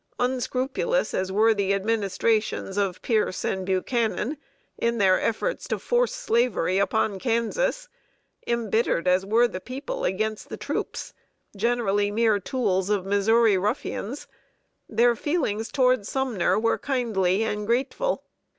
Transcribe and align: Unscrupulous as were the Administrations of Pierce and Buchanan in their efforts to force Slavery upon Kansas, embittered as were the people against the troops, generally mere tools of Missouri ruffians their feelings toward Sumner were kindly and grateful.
Unscrupulous 0.19 1.13
as 1.13 1.31
were 1.31 1.53
the 1.53 1.75
Administrations 1.75 2.75
of 2.75 3.03
Pierce 3.03 3.45
and 3.45 3.67
Buchanan 3.67 4.37
in 4.75 4.97
their 4.97 5.21
efforts 5.21 5.67
to 5.67 5.77
force 5.77 6.15
Slavery 6.15 6.79
upon 6.79 7.19
Kansas, 7.19 7.87
embittered 8.47 9.07
as 9.07 9.27
were 9.27 9.47
the 9.47 9.59
people 9.59 10.03
against 10.03 10.49
the 10.49 10.57
troops, 10.57 11.13
generally 11.55 12.09
mere 12.09 12.39
tools 12.39 12.89
of 12.89 13.05
Missouri 13.05 13.59
ruffians 13.59 14.25
their 14.89 15.15
feelings 15.15 15.71
toward 15.71 16.07
Sumner 16.07 16.57
were 16.57 16.79
kindly 16.79 17.43
and 17.43 17.67
grateful. 17.67 18.23